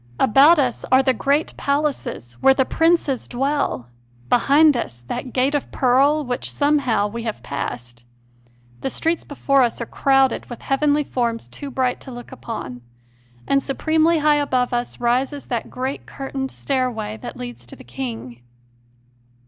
About 0.19 0.57
us 0.57 0.83
are 0.91 1.03
the 1.03 1.13
great 1.13 1.55
palaces, 1.57 2.33
where 2.41 2.55
the 2.55 2.65
princes 2.65 3.27
dwell; 3.27 3.87
behind 4.29 4.75
us 4.75 5.01
that 5.07 5.31
gate 5.31 5.53
of 5.53 5.71
pearl 5.71 6.25
which, 6.25 6.49
somehow, 6.51 7.07
we 7.07 7.21
have 7.21 7.43
passed; 7.43 8.03
the 8.79 8.89
streets 8.89 9.23
before 9.23 9.61
us 9.61 9.79
are 9.79 9.85
crowded 9.85 10.47
with 10.49 10.63
heavenly 10.63 11.03
forms 11.03 11.47
too 11.47 11.69
bright 11.69 11.99
to 12.01 12.09
look 12.09 12.31
upon; 12.31 12.81
and 13.45 13.61
supremely 13.61 14.17
high 14.17 14.37
above 14.37 14.73
us 14.73 14.99
rises 14.99 15.45
that 15.45 15.69
great 15.69 16.07
curtained 16.07 16.49
stair 16.49 16.89
way 16.89 17.17
that 17.17 17.37
leads 17.37 17.67
to 17.67 17.75
the 17.75 17.83
King. 17.83 18.41